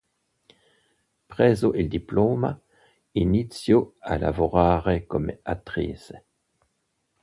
Preso 1.33 1.73
il 1.75 1.87
diploma, 1.87 2.59
iniziò 3.11 3.93
a 3.99 4.17
lavorare 4.17 5.05
come 5.05 5.41
attrice. 5.43 6.25